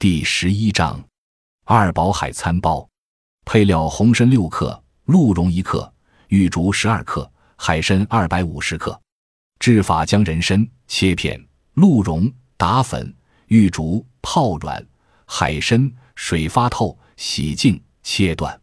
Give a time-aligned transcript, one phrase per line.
[0.00, 0.98] 第十一章，
[1.66, 2.88] 二宝海餐包，
[3.44, 5.92] 配料：红参六克，鹿茸一克，
[6.28, 8.98] 玉竹十二克，海参二百五十克。
[9.58, 11.38] 制法：将人参切片，
[11.74, 13.14] 鹿茸打粉，
[13.48, 14.82] 玉竹泡软，
[15.26, 18.58] 海参水发透，洗净切断。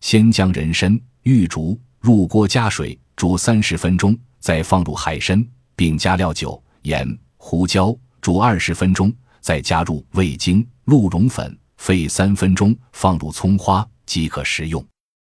[0.00, 5.46] 先将人参、玉竹入锅加水煮三十分钟，再放入海参，
[5.76, 7.06] 并加料酒、盐、
[7.36, 14.86] 胡椒煮二十分钟，再加入味精、鹿茸粉，沸三分钟，放入葱花即可食用。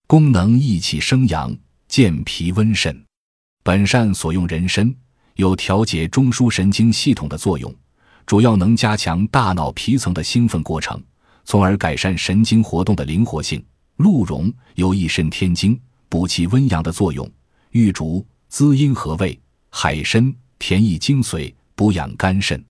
[0.06, 1.54] 功能：益气生阳，
[1.88, 3.04] 健脾温肾。
[3.62, 4.90] 本膳所用人参
[5.34, 7.70] 有调节中枢神经系统的作用，
[8.24, 10.98] 主要能加强大脑皮层的兴奋过程，
[11.44, 13.62] 从而改善神经活动的灵活性。
[13.96, 17.26] 鹿茸有益肾添精、补气温阳的作用；
[17.72, 19.38] 玉竹滋阴和胃；
[19.68, 22.64] 海参甜益精髓、补养肝肾。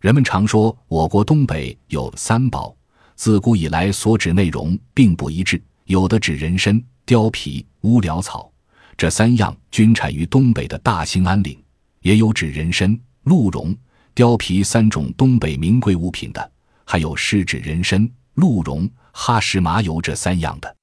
[0.00, 2.72] 人们常说我国东北有三宝，
[3.16, 8.48] 自古以来所指内容并不一致，有的指人参、貂皮、乌蓼草，
[8.96, 11.56] 这三样均产于东北的大兴安岭；
[12.02, 13.76] 也有指人参、鹿茸、
[14.14, 16.52] 貂皮三种东北名贵物品的，
[16.84, 18.88] 还有是指人参、鹿茸。
[19.10, 20.76] 哈什麻油这三样的，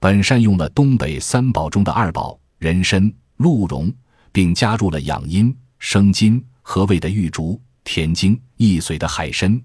[0.00, 3.92] 本膳用了东北三宝中的二宝人参、鹿茸，
[4.32, 9.60] 并加入了养阴生津和胃的玉竹、甜精易髓的海参，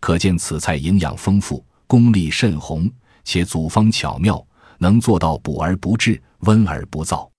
[0.00, 2.90] 可见此菜营养丰富，功力甚宏，
[3.24, 4.46] 且组方巧妙，
[4.78, 7.33] 能做到补而不滞，温而不燥。